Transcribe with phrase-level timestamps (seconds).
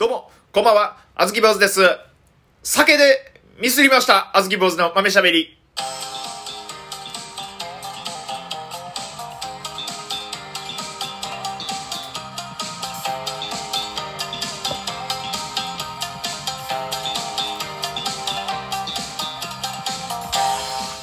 [0.00, 1.82] どうも、こんばんは、あずき坊主です。
[2.62, 5.58] 酒でミスりました、あずき坊主の豆しゃべり。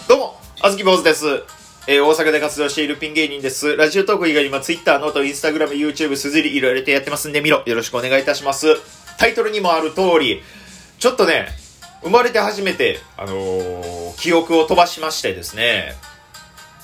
[0.07, 1.43] どうも、あずき坊主です。
[1.89, 3.77] えー大阪で活動しているピン芸人です。
[3.77, 7.63] ラジオトーク以外にも Twitter、ノート、インスタグラム、YouTube、すずり、いろいろとやってますんで見ろ。
[7.65, 8.67] よろしくお願いいたします。
[9.17, 10.43] タイトルにもある通り、
[10.99, 11.47] ちょっとね、
[12.03, 15.93] 生まれて初めて、あのー記憶を飛ばしましてですね、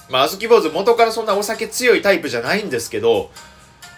[0.10, 3.30] まあ、あずき坊主元からそんなお酒強いタイプじゃないんですけど、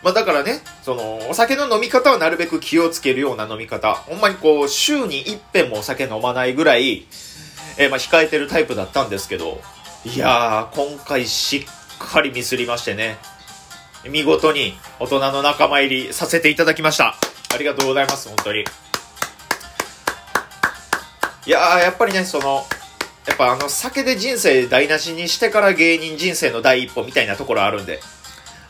[0.02, 3.94] まあだからね、その、お酒の飲み方はなるべく気をつけるような飲み方。
[3.94, 7.06] ほんまにこう、週に一遍もお酒飲まないぐらい、
[7.78, 9.62] えーまあ控えてるタイプだったんですけど、
[10.06, 11.64] いやー、今回しっ
[11.98, 13.18] かりミスりましてね、
[14.08, 17.16] 見事に大人の仲間入りさせていただきました。
[17.52, 18.66] ありがとうございます、本当に。
[21.48, 22.66] いやー、やっぱりね、その、
[23.26, 28.00] やっぱあの、酒で人生台無しにしてから芸人人生の第一歩みたいなところあるんで。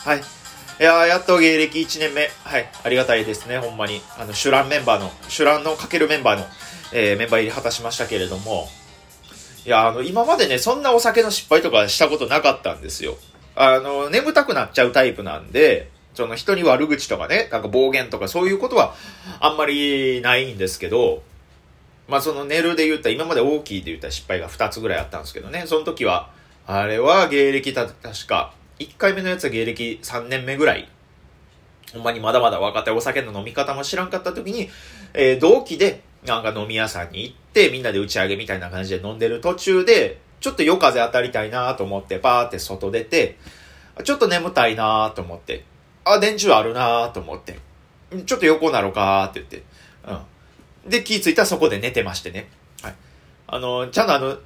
[0.06, 0.20] はい。
[0.20, 0.22] い
[0.84, 2.30] やー、やっと芸歴1年目。
[2.46, 2.70] はい。
[2.82, 4.02] ありがたいですね、ほんまに。
[4.18, 6.48] あの、シュランメンバーの、シュランのかけるメンバーの、
[6.94, 8.70] えーメンバー入り果たしましたけれども、
[9.66, 13.18] いや、あの、今までね、そんなお酒の失敗とかしたことなかったんですよ。
[13.56, 18.94] あの、眠たくなっちゃうタイプなんで、その人に悪口とかね、なんか暴言とかそういうことは
[19.40, 21.24] あんまりないんですけど、
[22.08, 26.30] まあその寝るで言った、今まで大きいで言った失敗が2つぐらいあったんですけどね、その時は、
[26.68, 30.88] あれは芸歴た、確か、1回目のやつは芸歴3年目ぐらい、
[31.92, 34.70] ほんまにまだまだ若手お酒の飲み方も知らんかった時に、
[35.14, 43.38] えー同期で、なんか飲み屋さんに行って、みんなで打ち上げみたいな感じで飲んでる途中で、ちょっと夜風当たりたいなと思って、バーって外出て、
[44.04, 45.64] ちょっと眠たいなと思って、
[46.04, 47.60] あ、電柱あるなと思って、
[48.26, 49.64] ちょっと横なのかって言って、
[50.84, 50.90] うん。
[50.90, 52.50] で、気ぃついたらそこで寝てましてね。
[52.82, 52.96] はい。
[53.48, 54.38] あの、ちゃんとあの、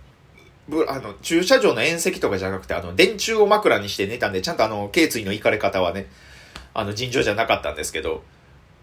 [0.69, 6.07] ぶあの、駐車場の縁石とかじゃなくて、あの、電柱を枕にして寝たんで、ちゃんとあの、頸椎の行かれ方はね、
[6.73, 8.23] あの、尋常じゃなかったんですけど、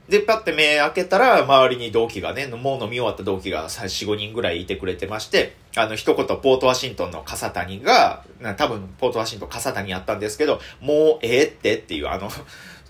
[0.09, 8.25] で、パッて目開けたら、周りに同期がね、もう飲み終わった同期が4、5人ぐらいいてくれてまして、あの、一言、ポートワシントンの笠谷が、
[8.57, 12.31] 多分、ポートワシントン笠谷やったんですけど、もうええってっていう、あの、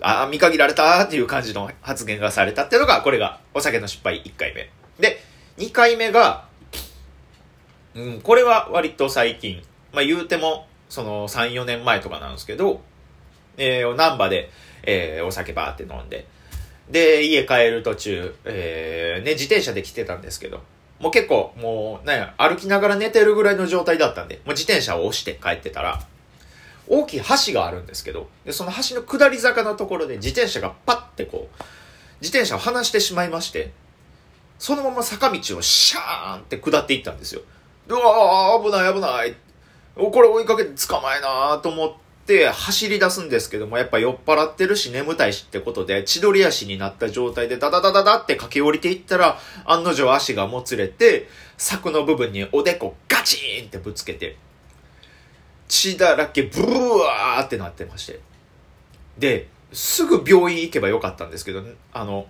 [0.01, 4.69] あ、見限られたっていう感じの発言がされたっていうのが、これが、お酒の失敗1回目。
[4.99, 5.23] で、
[5.57, 6.45] 2回目が、
[7.95, 12.81] うん、これは割と最近、まあ言うても、その3、4年前とかなんですけど、
[13.57, 14.51] えー、難波で、
[14.83, 16.27] えー、お酒バーって飲んで、
[16.89, 20.61] で、家帰る途中、えー、ね、自転車で来てたんですけど、
[20.99, 26.01] もう結構、もう、なんや、歩きながら寝てるぐらいの状態だったんで、もう自転車を押して帰ってたら、
[26.87, 31.63] 大きい橋があるんですけど、で、その橋の下り坂のところで自転車がパッてこう、
[32.21, 33.71] 自転車を離してしまいまして、
[34.57, 37.41] そのまま坂道をシャーンって下っていったんですよ。
[37.89, 39.35] うわー、危ない危ない。
[39.95, 54.35] これ追いかけて捕まえなーと思ってって走り出すんですけども、やっぱ酔っ払ってるし眠たいしってことで、千鳥足になった状態でダダダダダって駆け下りていったら、案の定足がもつれて、柵の部分におでこガチーンってぶつけて、
[55.69, 58.19] 血だらけブワーってなってまして。
[59.17, 62.27] で、すぐ病院行けばよかったんですけど、あの、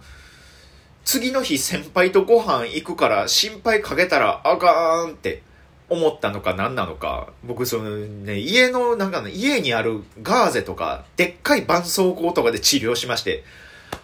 [1.05, 5.41] 次の日先輩とご飯行くから心配かけたらあかんって
[5.89, 13.43] 思ったのか何なのか、僕そのね、家のなんかね、家にあるガーゼとか、でっかい絆創膏とかで治療しまして、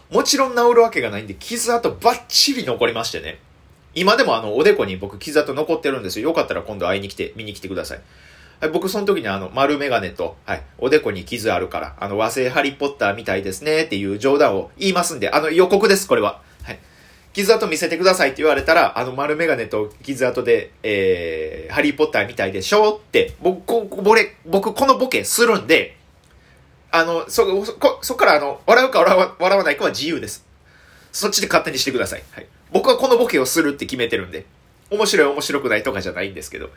[0.09, 3.39] もちろん治るわけがないんで、傷跡バッチリ残りましてね。
[3.95, 6.29] 今でもあの、おでこに僕傷跡残ってるんですよ。
[6.29, 8.01] よかったら今度会いに来て、見に来てください。
[8.61, 16.41] はい、僕その時にあの、丸メガネと、はい、おでこに傷あるから、あの、和製ハリーポッターみたいですねっていう冗談を言いますんで、あの、予告です、これは。
[17.33, 25.97] 傷跡見せてくださいって言われたら、あの丸メガネと傷跡で、えー、ハリーポッターみたいでしょって、僕、こ、これ、僕このボケするんで、
[26.91, 30.45] あの、そ、そ、そっからあの、笑うか笑わ笑わないかは自由です。
[31.11, 32.23] そっちで勝手にしてください。
[32.31, 32.47] はい。
[32.71, 34.45] 僕はこのボケをするって決めてるんで、
[34.91, 36.69] 面白い面白くないとかじゃないんですけど。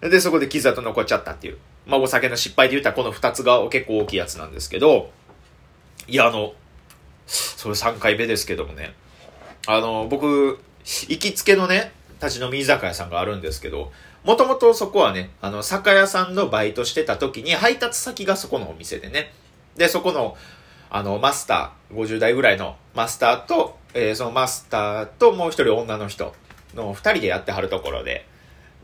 [0.00, 1.58] で、そこで傷跡残っちゃったっていう。
[1.86, 5.10] まあ、お酒の失敗で言ったらこの二つが結構大きいやつなんですけど、
[6.08, 6.54] いや、あの、
[7.26, 8.94] それ3回目ですけどもね、
[9.70, 11.92] あの、僕、行きつけのね、
[12.22, 13.92] 立ち飲み居酒屋さんがあるんですけど、
[14.24, 19.30] もともとそこはね、あの、酒屋さんのバイトしてた時に配達先がそこのお店でね。
[19.76, 20.38] で、そこの、
[20.88, 26.34] あの、マスター、50代ぐらいのマスターと、えーそのマスターともう一人女の人
[26.74, 28.26] の二人でやってはるところで、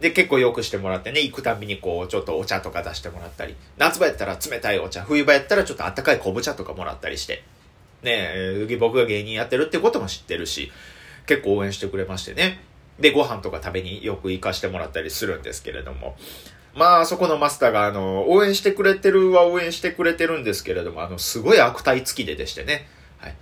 [0.02, 7.42] で、結構良くしてもらってね、行くたびにこう、ちょっとお茶とか出してもらったり、夏場やったら冷たいお茶、冬場やったらちょっとあったかい昆布茶とかもらったりして、
[8.04, 10.70] ねえ、僕が芸人やってるってことも知ってるし、
[11.26, 12.60] 結構応援してくれましてね。
[13.00, 16.16] で、ご飯とか食べによく行かしてもらったりするんですけれども。
[16.74, 22.88] まあ、そこのマスターが、あの、応援してくれてるは応援してくれてるんですけれども、あの、すごい悪態付きででしてね。
[23.18, 23.34] はい。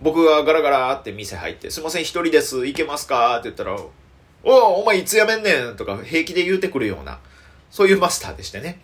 [0.00, 3.90] 僕がガラガラって店入って、すいません、一人です、行けますかって言ったら、お
[4.44, 7.20] お、お前いつやめんねんとか平気で言うてくるような、
[7.70, 8.80] そういうマスターでしてね。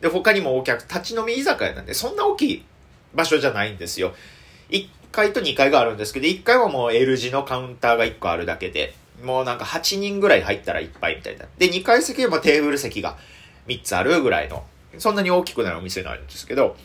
[0.00, 2.64] で、他にもお客、立ち飲み居酒屋なんで、そんな大きい
[3.16, 4.14] 場所じゃないんですよ。
[4.70, 11.46] 1階と2階があるんですけど、1階はもう L 字のカウンターが1個あるだけで、もうなんか8人ぐらい入ったらいっぱいみたいな。
[11.58, 13.16] で、2階席はテーブル席が
[13.66, 14.64] 3つあるぐらいの、
[14.98, 16.76] そんなに大きくないお店なんですけど、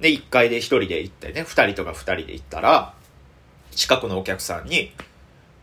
[0.00, 2.94] で、1階で1人で行ってね、2人とか2人で行ったら、
[3.72, 4.92] 近くのお客さんに、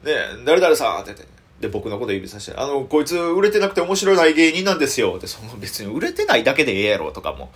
[0.03, 0.13] ね
[0.45, 1.25] 誰々さんって言って、
[1.59, 5.15] で、僕のこと指さして、あの、こいつ売れてなくて面白いない芸人なんですよ。
[5.17, 7.51] って、その別に売れてないだけでええやろとかも、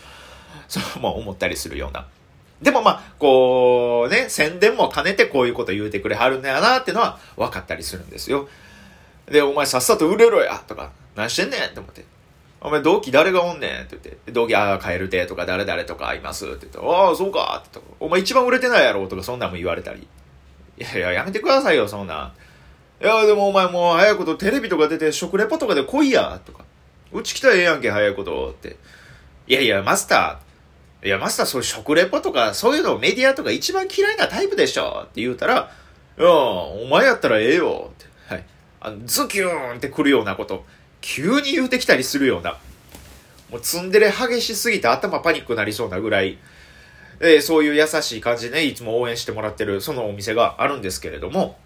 [0.67, 2.07] そう、まあ思ったりするような。
[2.61, 8.47] でもまあ、こうね、宣伝も兼ねてこういうこと言うてくれはるんだよなってのは分かったりするんですよ。
[9.25, 12.05] で、お前さっさと売れろやとか、何してんねんって思って。
[12.63, 20.07] お前同期誰がおんねんって言って、同期、ああ、カエルテとか誰々とかいますって言って、ああ、そうかってお前一番売れてないやろとかそんなんも言われたり。
[20.77, 23.03] いやいや、やめてくださいよ、そんなん。
[23.03, 26.63] いや、でもお前もう早いことテレビとか出て食レポとかで来いやとか。
[27.11, 28.77] うち来たらええやんけ、早いことって。
[29.47, 30.50] いやいや、マスター。
[31.03, 35.71] いや、マスターそういう食レポとか、そういうのメディアとか一番嫌いなタイプでしょって言うたら、
[36.17, 38.33] いや、お前やったらええよって。
[38.33, 38.45] はい。
[38.79, 40.63] あのズキューンってくるようなこと、
[41.01, 42.57] 急に言うてきたりするような、
[43.49, 46.37] もうツンデレ激しすぎて頭パニックなりそうなぐらい、
[47.19, 51.57] えー、そういう優しい感じでね、いつも応援してもらってる、そのお店があるんですけれども、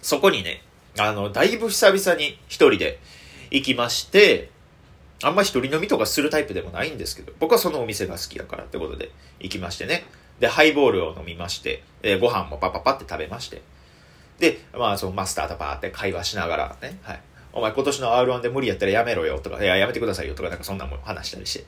[0.00, 0.62] そこにね、
[0.98, 2.98] あの、だいぶ久々に一人で
[3.50, 4.50] 行きまして、
[5.22, 9.10] あんま一人飲みとかするタイプでもないんですけど、僕はそのお店が好きだからってことで
[9.40, 10.04] 行きましてね。
[10.38, 13.62] で、ハイボールを飲みまして、えー、ご飯もパパパって食べまして、
[14.38, 17.20] で、まあ、そのマスターとバーって会話しながらね、はい。
[17.52, 21.64] お前今年の R1 で無理やったらやめろよとか、いや、やめてくださいよとか、なんかそんなもん話したりして。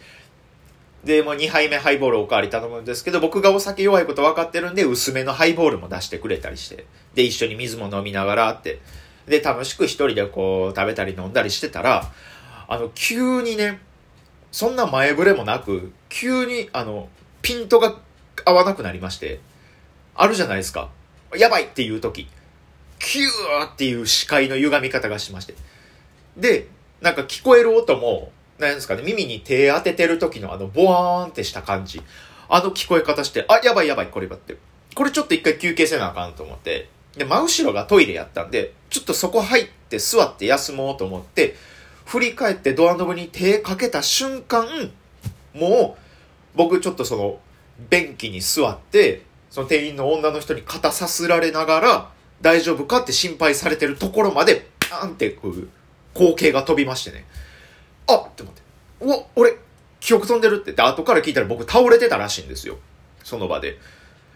[1.04, 6.86] で、もう2杯目ハイボールおかわり頼むんですけど、僕がお酒弱いこと分かってるんで、薄めのハイボールも出してくれたりして。
[7.14, 8.80] で、一緒に水も飲みながらって。
[9.26, 12.12] で、楽しく一人でこう、食べたり飲んだりしてたら、
[12.70, 13.80] あの、急にね、
[14.52, 17.08] そんな前触れもなく、急に、あの、
[17.42, 17.96] ピントが
[18.44, 19.40] 合わなくなりまして、
[20.14, 20.88] あるじゃないですか。
[21.36, 22.28] やばいっていう時。
[23.00, 25.54] キューっていう視界の歪み方がしまして。
[26.36, 26.68] で、
[27.00, 28.30] なんか聞こえる音も、
[28.60, 32.00] 何ですかね、耳に手当ててる時のあの、ボワーンってした感じ。
[32.48, 34.56] あの聞こえ方して、あ、やばいやばい、こればって。
[34.94, 36.88] これちょっと一回休憩せなあかんと思って。
[37.16, 41.56] で、真後ろがトイレやったんで、ちょっとそこ入って座って休もうと思って、
[42.10, 44.66] 振り返ってドアノブに手かけた瞬間、
[45.54, 47.38] もう、僕ちょっとその、
[47.88, 52.10] 便器に座って、その店員の女の人に肩さすられながら、
[52.40, 55.68] 大丈夫かって心配されてるところまで、パーンってこう、
[56.12, 57.26] 光景が飛びましてね。
[58.08, 58.62] あっって思って。
[59.02, 59.56] うわ、俺、
[60.00, 60.72] 記憶飛んでるって。
[60.72, 62.78] で、後から聞いたら僕倒れてたらしいんですよ。
[63.22, 63.78] その場で。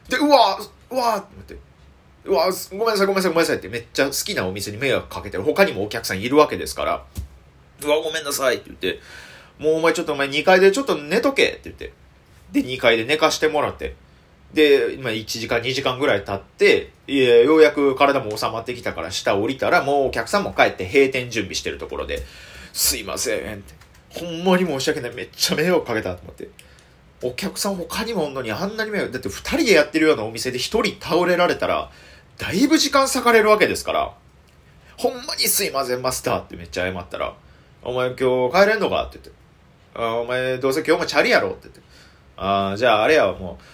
[0.08, 0.60] で、うわ
[0.90, 1.56] うわって思って。
[2.26, 5.42] うわごめんなさいごめんなさいごめんなさいってめっちゃ好きなお店に迷惑かけてる。
[5.42, 7.04] 他にもお客さんいるわけですから。
[7.86, 9.00] うわ、ごめんなさいって言って。
[9.58, 11.92] もうお前ちょっとお前2階でちょっと寝とけって言って。
[12.52, 13.94] で、2階で寝かしてもらって。
[14.52, 22.22] で、今1時間2時間ぐらい経って、いや、ようやく体も収まってきたから下降りたら、もうお客さんも帰って閉店準備してるところで、
[22.72, 23.74] すいませんって。
[24.10, 25.14] ほんまに申し訳ない。
[25.14, 26.48] めっちゃ迷惑かけたと思って。
[27.22, 29.12] お客さん他にもおんのにあんなに迷惑。
[29.12, 31.90] だって2人でやってるようなお店で1人倒れられたら、
[32.38, 34.12] だいぶ時間割かれるわけですから。
[34.96, 37.34] ほんまにすいません、マスターってめっちゃ謝ったら、
[37.86, 39.04] お前今日帰れんのか？
[39.04, 39.32] って言って。
[39.94, 41.50] あお前どうせ今日もチャリやろ？
[41.50, 41.82] って言って。
[42.36, 43.64] ああ、じゃああれやもう、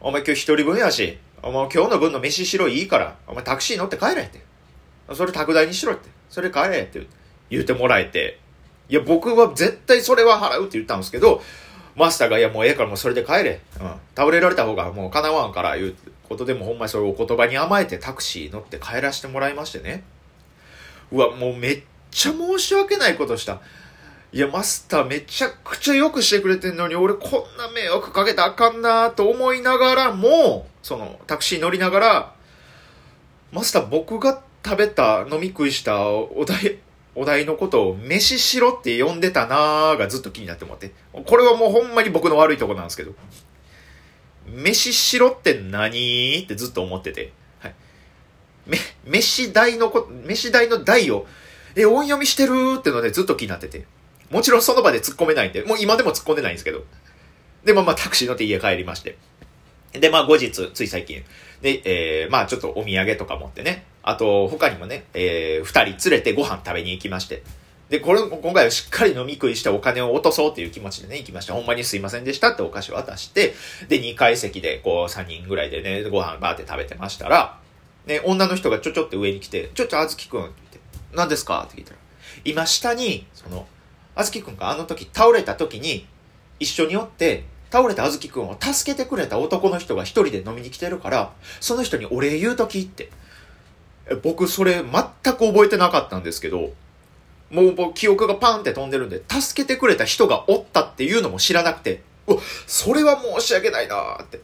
[0.00, 4.42] お前今日一人分やし、お前今日の分の飯しろいいから、お前タクシー乗って帰れって。
[5.12, 6.08] それ宅代にしろって。
[6.30, 7.06] それ帰れって
[7.50, 8.40] 言ってもらえて。
[8.88, 11.42] いや、僕は絶対それは払うって言ったんですけど、
[11.94, 13.60] マスターが、いや、もうええからもうそれで帰れ。
[13.80, 13.92] うん。
[14.16, 15.94] 倒れられた方がもう叶わんから言う
[16.26, 20.04] ことでもほんまにそういうお言葉に甘えてタクシー乗って帰らせてもらいましてね。
[21.12, 23.60] うわ、もうめっっちゃ申し訳ないことした。
[24.30, 32.34] いや、マスターめちゃくちゃよくしてくれてんのに、俺こんな迷惑かけたあかんなと思いながらも、その、タクシー乗りながら、
[33.52, 36.78] マスター僕が食べた、飲み食いしたお題、
[37.14, 40.92] お題のことを飯しろって呼んでたなーがずっと気になって思って。
[41.12, 43.12] これはもうほんまに僕の悪いとこなんですけど。
[44.46, 47.32] 飯しろって何ってずっと思ってて。
[47.60, 47.74] はい。
[48.66, 51.26] め、飯代のこ、飯代の代を、
[51.82, 53.84] え、音読みしてるってのでずっと気になってて。
[54.30, 56.84] もちろんその場で突っ込めないんで、もう今でも突っ込んでないんですけど。
[57.64, 59.16] で、まあまあタクシー乗って家帰りまして。
[59.92, 61.24] で、まあ後日、つい最近、
[61.62, 67.42] で、えー、まあちょっとお土産とか持ってね、あと他にもね、えー、二人連れてご飯食べに行きまして、
[67.88, 71.54] で、これ、今回はしっかり飲み食いしてお金を落とそうっていう気持ちでね、行きました。
[71.54, 73.54] ほんまにすいませんでしたってお菓子渡して、
[73.88, 77.58] で、2階席で、こう、3人ぐらいでね、ご飯バーって食べてましたら、
[78.04, 80.50] ね、女の人がちょちょって上に来て、ちょちょ、あずきくん、
[81.14, 81.66] 何ですか？
[81.68, 81.96] って聞いたら、
[82.44, 83.66] 今下に、その、
[84.14, 86.06] あずきくんがあの時倒れた時に、
[86.60, 93.10] 一緒におって、倒れたあずきくんを助けてくれた男の人が一人で飲みに来てるから、その人にお礼言うときって。
[94.22, 94.82] 僕それ全
[95.34, 96.72] く覚えてなかったんですけど、
[97.50, 104.40] もうもう記憶がパンって飛んでるんで、助けてくれた人がおったっていうのも知らなくて、うわ、それは申し訳ないなって。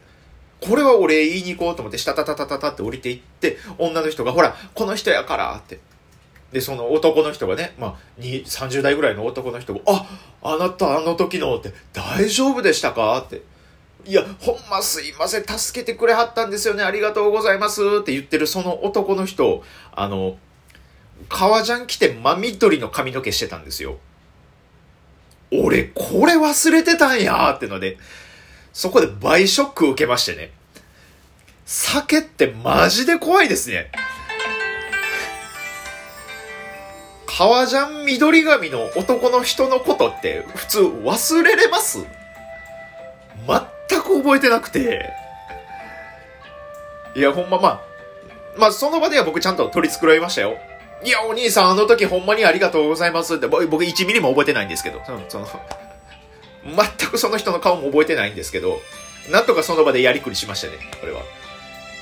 [0.60, 5.80] これは俺言いに行こうと思って、したたたたたたって降りていって、女の人が、ほら、この人やからって。
[6.54, 10.06] で、その男の人がね、まあ、30代ぐらいの男の人が、あ、
[10.40, 13.18] あなたあの時のって、大丈夫でしたか？
[13.18, 13.42] って。
[14.06, 20.36] いや、ほんますいません、助けてくれはったんですよね、ありがとうございますって言ってるその男の人、あの、
[21.28, 23.98] 革ジャン着て真緑の髪の毛してたんですよ。
[25.52, 27.98] 俺、これ忘れてたんやってので、
[28.72, 30.52] そこで倍ショック受けましてね。
[31.66, 33.90] 酒ってマジで怖いですね。
[37.36, 42.06] 革ジャン緑髪の男の人のことって普通忘れれます？
[43.88, 45.10] 全く覚えてなくて。
[47.16, 47.80] いや、ほんままあ、
[48.56, 50.56] まあその場では僕ちゃんと取り繕いましたよ。
[51.04, 55.46] いや、お兄さん、あの時ほんまにありがとうございますって、僕1ミリも覚えてないんですけど、その、
[56.64, 58.80] 全くその人の顔も覚えてないんですけど、
[59.30, 61.20] なんとかその場でやりくりしましたね、これは。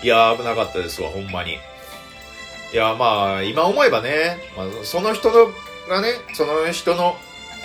[0.03, 1.59] いや、危なかったですわ、ほんまに。
[2.73, 5.53] いや、まあ、今思えばね、まあ、その人の
[5.89, 7.17] がね、その人の、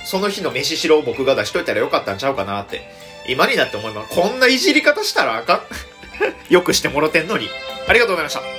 [0.03, 2.81] その日の飯しろを僕が出しといたらよかったんちゃうかなって、
[3.27, 4.15] 今になって思います。
[4.15, 5.61] こんないじり方したらあかん。
[6.53, 7.49] よくしてもろてんのに。
[7.87, 8.41] ありがとうございました。